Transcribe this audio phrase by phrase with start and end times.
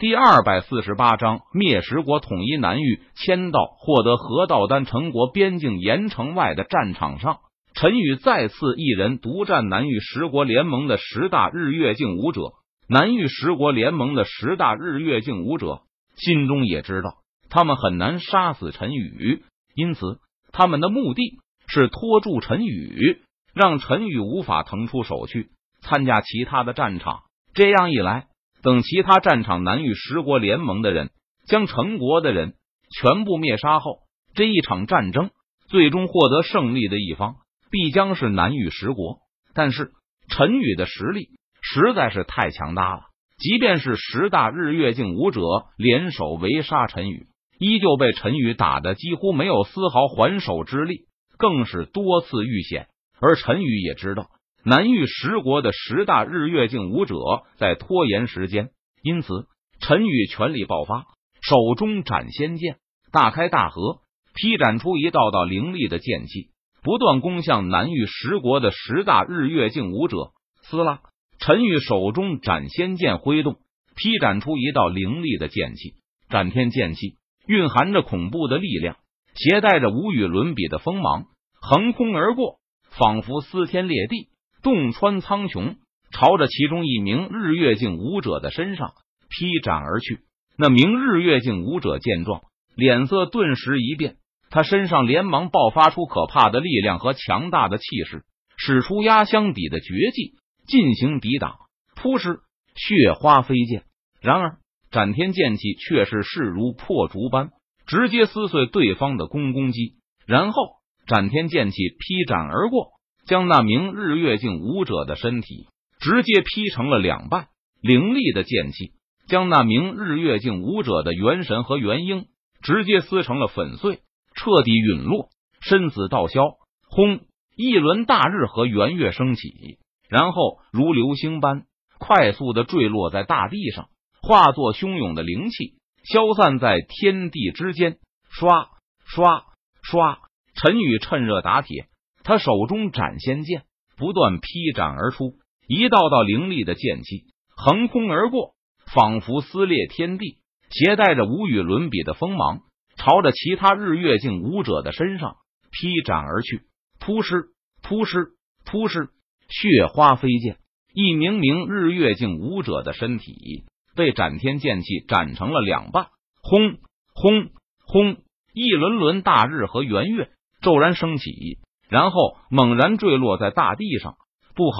[0.00, 3.00] 第二百四十八章灭十国，统一南域。
[3.16, 7.40] 签到获得河道丹城国边境盐城外的战场上，
[7.74, 12.52] 陈宇再次一人独占南域十国联盟的十大日月镜武者。
[12.88, 15.80] 南域十国联盟的十大日月镜武者
[16.14, 17.16] 心中也知道，
[17.50, 19.42] 他们很难杀死陈宇，
[19.74, 20.20] 因此
[20.52, 23.18] 他们的目的是拖住陈宇，
[23.52, 25.48] 让陈宇无法腾出手去
[25.80, 27.22] 参加其他的战场。
[27.52, 28.28] 这样一来。
[28.62, 31.10] 等其他战场南域十国联盟的人
[31.46, 32.54] 将陈国的人
[32.90, 34.00] 全部灭杀后，
[34.34, 35.30] 这一场战争
[35.68, 37.36] 最终获得胜利的一方
[37.70, 39.18] 必将是南域十国。
[39.54, 39.92] 但是
[40.28, 41.28] 陈宇的实力
[41.60, 43.02] 实在是太强大了，
[43.38, 45.40] 即便是十大日月镜武者
[45.76, 47.26] 联手围杀陈宇，
[47.58, 51.06] 依旧被陈宇打的几乎没有丝毫还手之力，
[51.38, 52.88] 更是多次遇险。
[53.20, 54.28] 而陈宇也知道。
[54.68, 57.16] 南域十国的十大日月镜武者
[57.56, 58.68] 在拖延时间，
[59.02, 59.46] 因此
[59.80, 61.06] 陈宇全力爆发，
[61.40, 62.76] 手中斩仙剑
[63.10, 64.00] 大开大合，
[64.34, 66.50] 劈斩出一道道凌厉的剑气，
[66.82, 70.32] 不断攻向南域十国的十大日月镜武者。
[70.64, 71.00] 撕拉！
[71.38, 73.56] 陈宇手中斩仙剑挥动，
[73.96, 75.94] 劈斩出一道凌厉的剑气，
[76.28, 77.16] 斩天剑气
[77.46, 78.98] 蕴含着恐怖的力量，
[79.34, 81.24] 携带着无与伦比的锋芒，
[81.58, 82.58] 横空而过，
[82.90, 84.27] 仿佛撕天裂地。
[84.62, 85.76] 洞穿苍穹，
[86.10, 88.92] 朝着其中一名日月镜武者的身上
[89.28, 90.20] 劈斩而去。
[90.56, 92.42] 那名日月镜武者见状，
[92.74, 94.16] 脸色顿时一变，
[94.50, 98.24] 他身上连忙爆发出可怕的力量和强大的气势，
[98.56, 100.32] 使出压箱底的绝技
[100.66, 101.56] 进行抵挡。
[101.94, 102.40] 扑哧，
[102.74, 103.84] 血花飞溅。
[104.20, 104.58] 然而
[104.90, 107.50] 斩天剑气却是势如破竹般，
[107.86, 109.94] 直接撕碎对方的攻攻击。
[110.26, 110.62] 然后
[111.06, 112.97] 斩天剑气劈斩而过。
[113.28, 115.68] 将那名日月镜武者的身体
[116.00, 117.48] 直接劈成了两半，
[117.82, 118.92] 凌厉的剑气
[119.28, 122.24] 将那名日月镜武者的元神和元婴
[122.62, 124.00] 直接撕成了粉碎，
[124.34, 125.28] 彻底陨落，
[125.60, 126.42] 身死道消。
[126.88, 127.20] 轰！
[127.54, 131.64] 一轮大日和圆月升起，然后如流星般
[131.98, 133.88] 快速的坠落在大地上，
[134.22, 135.74] 化作汹涌的灵气，
[136.04, 137.98] 消散在天地之间。
[138.30, 138.68] 刷
[139.04, 139.44] 刷
[139.82, 140.20] 刷！
[140.54, 141.87] 陈宇趁热打铁。
[142.28, 143.62] 他手中斩仙剑
[143.96, 147.24] 不断劈斩而出，一道道凌厉的剑气
[147.56, 148.54] 横空而过，
[148.92, 150.36] 仿佛撕裂天地，
[150.68, 152.60] 携带着无与伦比的锋芒，
[152.98, 155.36] 朝着其他日月镜武者的身上
[155.70, 156.64] 劈斩而去。
[157.00, 157.46] 扑哧，
[157.82, 158.32] 扑哧，
[158.66, 159.08] 扑哧，
[159.48, 160.58] 血花飞溅，
[160.92, 163.64] 一名名日月镜武者的身体
[163.96, 166.08] 被斩天剑气斩成了两半。
[166.42, 166.76] 轰
[167.14, 167.48] 轰
[167.86, 168.18] 轰！
[168.52, 170.28] 一轮轮大日和圆月
[170.60, 171.60] 骤然升起。
[171.88, 174.16] 然后猛然坠落在大地上，
[174.54, 174.78] 不好！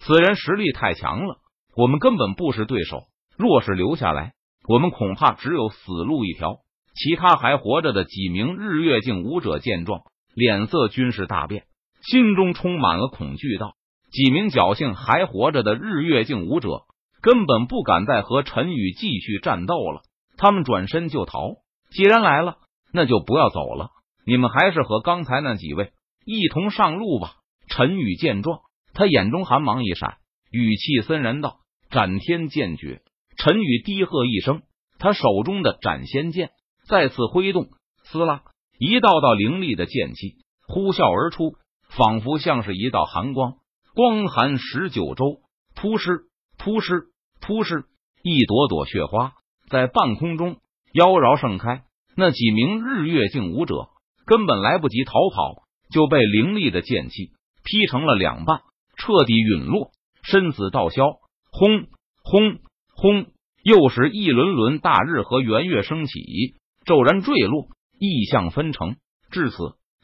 [0.00, 1.36] 此人实力太强了，
[1.76, 3.04] 我们根本不是对手。
[3.36, 4.32] 若是留下来，
[4.68, 6.58] 我们恐怕只有死路一条。
[6.94, 10.02] 其他还活着的几名日月镜武者见状，
[10.34, 11.64] 脸色均是大变，
[12.02, 13.56] 心中充满了恐惧。
[13.56, 13.72] 道：
[14.10, 16.82] 几名侥幸还活着的日月镜武者
[17.22, 20.02] 根本不敢再和陈宇继续战斗了，
[20.36, 21.54] 他们转身就逃。
[21.90, 22.56] 既然来了，
[22.92, 23.88] 那就不要走了。
[24.26, 25.92] 你们还是和刚才那几位。
[26.24, 27.36] 一同上路吧！
[27.68, 28.60] 陈宇见状，
[28.94, 30.18] 他眼中寒芒一闪，
[30.50, 31.58] 语气森然道
[31.90, 33.02] ：“斩天剑诀！”
[33.36, 34.62] 陈宇低喝一声，
[34.98, 36.50] 他手中的斩仙剑
[36.86, 37.68] 再次挥动，
[38.04, 38.42] 撕拉，
[38.78, 41.56] 一道道凌厉的剑气呼啸而出，
[41.88, 43.54] 仿佛像是一道寒光，
[43.94, 45.40] 光寒十九州。
[45.74, 46.24] 扑哧，
[46.58, 47.06] 扑哧，
[47.40, 47.84] 扑哧，
[48.22, 49.32] 一朵朵血花
[49.68, 50.58] 在半空中
[50.92, 51.84] 妖娆盛开。
[52.14, 53.88] 那几名日月镜武者
[54.26, 55.61] 根本来不及逃跑。
[55.92, 57.30] 就被凌厉的剑气
[57.62, 58.62] 劈成了两半，
[58.96, 59.92] 彻底陨落，
[60.24, 61.04] 身死道消。
[61.52, 61.86] 轰
[62.24, 62.58] 轰
[62.94, 63.26] 轰！
[63.62, 66.54] 又是一轮轮大日和圆月升起，
[66.84, 67.68] 骤然坠落，
[68.00, 68.96] 异象纷呈。
[69.30, 69.56] 至此，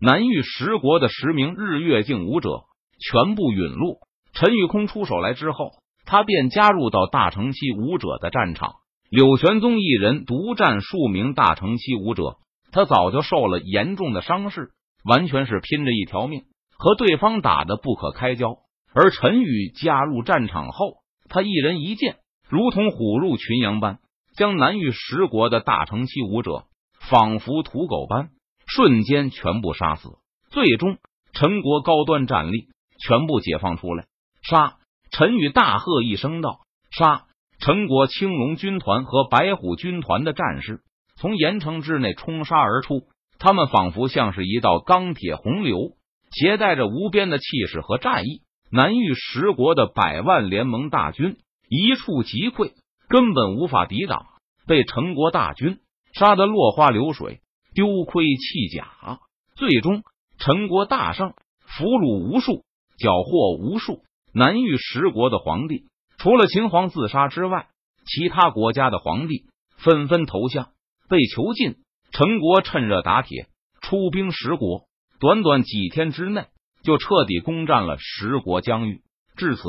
[0.00, 2.64] 南域十国的十名日月镜武者
[2.98, 3.98] 全部陨落。
[4.32, 5.70] 陈玉空出手来之后，
[6.04, 8.74] 他便加入到大成期武者的战场。
[9.10, 12.38] 柳玄宗一人独占数名大成期武者，
[12.72, 14.70] 他早就受了严重的伤势。
[15.04, 16.44] 完全是拼着一条命
[16.76, 18.58] 和对方打的不可开交，
[18.94, 20.96] 而陈宇加入战场后，
[21.28, 22.16] 他一人一剑，
[22.48, 23.98] 如同虎入群羊般，
[24.36, 26.64] 将南域十国的大成期武者
[27.08, 28.30] 仿佛土狗般
[28.66, 30.08] 瞬间全部杀死。
[30.50, 30.98] 最终，
[31.32, 32.68] 陈国高端战力
[32.98, 34.06] 全部解放出来。
[34.42, 34.78] 杀！
[35.10, 36.60] 陈宇大喝一声道
[36.90, 37.26] ：“杀！”
[37.60, 40.82] 陈国青龙军团和白虎军团的战士
[41.16, 43.06] 从盐城之内冲杀而出。
[43.44, 45.98] 他们仿佛像是一道钢铁洪流，
[46.30, 48.40] 携带着无边的气势和战意。
[48.70, 51.36] 南域十国的百万联盟大军
[51.68, 52.72] 一触即溃，
[53.06, 54.24] 根本无法抵挡。
[54.66, 55.80] 被陈国大军
[56.14, 57.40] 杀得落花流水，
[57.74, 59.20] 丢盔弃甲，
[59.56, 60.04] 最终
[60.38, 61.34] 陈国大胜，
[61.66, 62.64] 俘虏无数，
[62.96, 64.00] 缴获无数。
[64.32, 65.84] 南域十国的皇帝，
[66.16, 67.66] 除了秦皇自杀之外，
[68.06, 69.44] 其他国家的皇帝
[69.76, 70.70] 纷纷投降，
[71.10, 71.76] 被囚禁。
[72.16, 73.48] 陈国趁热打铁，
[73.82, 74.84] 出兵十国，
[75.18, 76.44] 短短几天之内
[76.84, 79.00] 就彻底攻占了十国疆域。
[79.36, 79.62] 至此，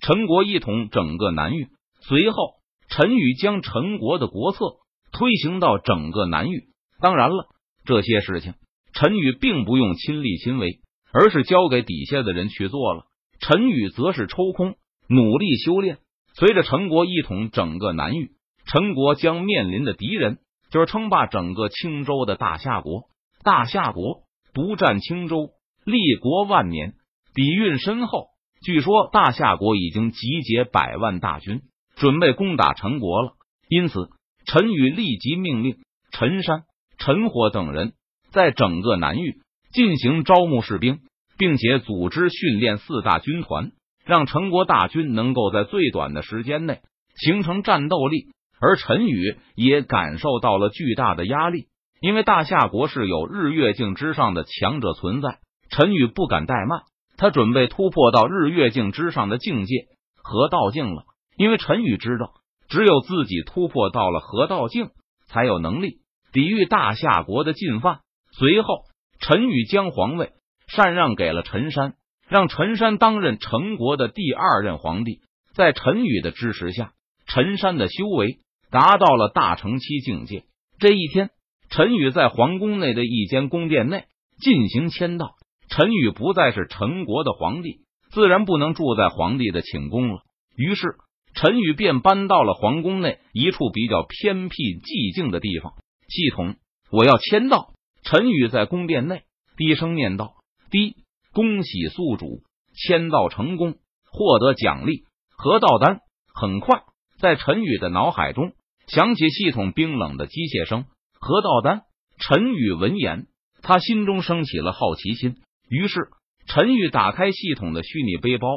[0.00, 1.68] 陈国一统整个南域。
[2.00, 2.54] 随后，
[2.88, 4.76] 陈宇将陈国的国策
[5.12, 6.70] 推行到整个南域。
[7.02, 7.48] 当然了，
[7.84, 8.54] 这些事情
[8.94, 10.80] 陈宇并不用亲力亲为，
[11.12, 13.04] 而是交给底下的人去做了。
[13.40, 14.76] 陈宇则是抽空
[15.06, 15.98] 努力修炼。
[16.32, 18.30] 随着陈国一统整个南域，
[18.64, 20.38] 陈国将面临的敌人
[20.70, 23.04] 就是称霸整个青州的大夏国。
[23.42, 24.22] 大夏国
[24.52, 25.50] 独占青州，
[25.84, 26.94] 立国万年，
[27.34, 28.28] 底蕴深厚。
[28.62, 31.62] 据说大夏国已经集结百万大军，
[31.96, 33.32] 准备攻打陈国了。
[33.68, 34.10] 因此，
[34.44, 35.78] 陈宇立即命令
[36.10, 36.64] 陈山、
[36.98, 37.94] 陈火等人
[38.30, 39.40] 在整个南域
[39.72, 41.00] 进行招募士兵，
[41.38, 43.72] 并且组织训练四大军团，
[44.04, 46.80] 让陈国大军能够在最短的时间内
[47.16, 48.26] 形成战斗力。
[48.60, 51.68] 而陈宇也感受到了巨大的压力，
[52.00, 55.38] 因为大夏国是有日月镜之上的强者存在，
[55.70, 56.82] 陈宇不敢怠慢。
[57.16, 59.88] 他准备突破到日月镜之上的境界
[60.22, 61.04] 河道境了，
[61.36, 62.32] 因为陈宇知道，
[62.68, 64.90] 只有自己突破到了河道境，
[65.26, 65.98] 才有能力
[66.32, 68.00] 抵御大夏国的进犯。
[68.32, 68.84] 随后，
[69.20, 70.32] 陈宇将皇位
[70.68, 71.94] 禅让给了陈山，
[72.28, 75.20] 让陈山担任陈国的第二任皇帝。
[75.52, 76.92] 在陈宇的支持下，
[77.26, 78.38] 陈山的修为
[78.70, 80.44] 达到了大成期境界。
[80.78, 81.30] 这一天，
[81.68, 84.04] 陈宇在皇宫内的一间宫殿内
[84.40, 85.34] 进行签到。
[85.68, 87.80] 陈宇不再是陈国的皇帝，
[88.10, 90.22] 自然不能住在皇帝的寝宫了。
[90.56, 90.96] 于是，
[91.34, 95.74] 陈宇便搬到了皇宫内一处比较偏僻寂静的地方。
[96.08, 96.56] 系统，
[96.90, 97.72] 我要签到。
[98.02, 99.22] 陈宇在宫殿内
[99.56, 100.34] 低声念道
[100.72, 100.96] ：“滴，
[101.32, 102.42] 恭喜宿主
[102.74, 103.74] 签到成功，
[104.10, 105.04] 获得奖励
[105.36, 106.00] 河道丹。”
[106.34, 106.82] 很快，
[107.18, 108.52] 在陈宇的脑海中
[108.92, 110.84] 响起系统冰冷的机械声
[111.20, 111.82] ：“河道丹。”
[112.18, 113.28] 陈宇闻言，
[113.62, 115.36] 他心中升起了好奇心。
[115.68, 116.08] 于是，
[116.46, 118.48] 陈宇打开系统的虚拟背包，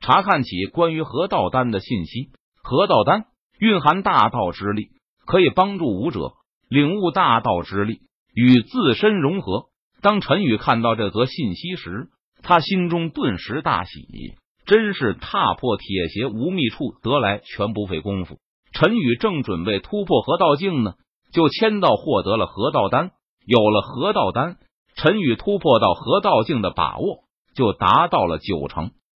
[0.00, 2.30] 查看起关于河道丹的信息。
[2.62, 3.26] 河道丹
[3.58, 4.88] 蕴含大道之力，
[5.26, 6.32] 可以帮助武者
[6.70, 8.00] 领悟大道之力，
[8.34, 9.66] 与自身融合。
[10.00, 12.08] 当陈宇看到这则信息时，
[12.42, 14.08] 他心中顿时大喜，
[14.64, 18.38] 真是踏破铁鞋无觅处，得来全不费工夫。
[18.72, 20.94] 陈宇正准备突破河道境呢，
[21.32, 23.10] 就签到获得了河道丹。
[23.46, 24.56] 有了河道丹。
[24.94, 27.24] 陈宇突破到河道境的把握
[27.54, 28.90] 就达到了九成。